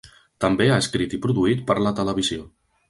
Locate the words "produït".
1.27-1.63